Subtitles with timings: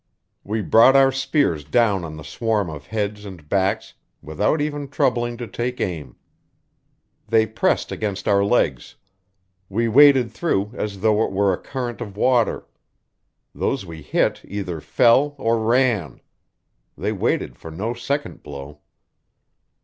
[0.43, 5.37] We brought our spears down on the swarm of heads and backs without even troubling
[5.37, 6.15] to take aim.
[7.27, 8.95] They pressed against our legs;
[9.69, 12.65] we waded through as though it were a current of water.
[13.53, 16.19] Those we hit either fell or ran;
[16.97, 18.79] they waited for no second blow.